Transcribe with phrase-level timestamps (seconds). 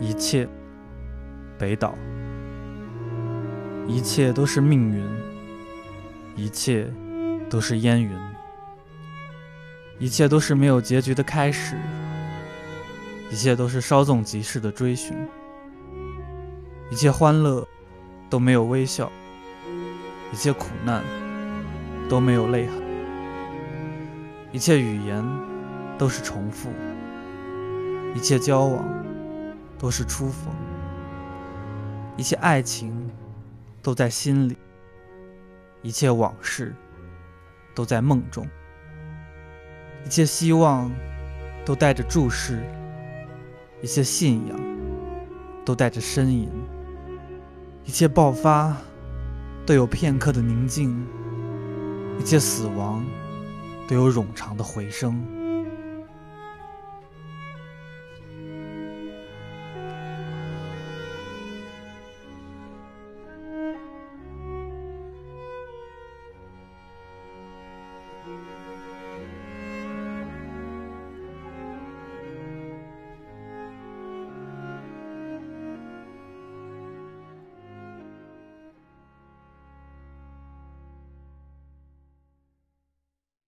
[0.00, 0.48] 一切，
[1.58, 1.94] 北岛。
[3.86, 5.02] 一切都是命运，
[6.36, 6.86] 一切
[7.48, 8.10] 都是烟云，
[9.98, 11.74] 一切都是没有结局的开始，
[13.30, 15.16] 一切都是稍纵即逝的追寻，
[16.90, 17.66] 一切欢乐
[18.28, 19.10] 都没有微笑，
[20.32, 21.02] 一切苦难
[22.10, 22.82] 都没有泪痕，
[24.52, 25.24] 一切语言
[25.96, 26.68] 都是重复，
[28.14, 28.84] 一切交往
[29.78, 30.52] 都是初逢，
[32.16, 33.08] 一切爱情。
[33.80, 34.58] 都在心里，
[35.82, 36.74] 一切往事
[37.74, 38.46] 都在梦中，
[40.04, 40.90] 一切希望
[41.64, 42.60] 都带着注视，
[43.80, 44.60] 一切信仰
[45.64, 46.50] 都带着呻吟，
[47.84, 48.76] 一切爆发
[49.64, 51.06] 都有片刻的宁静，
[52.18, 53.06] 一切死亡
[53.86, 55.37] 都有冗长的回声。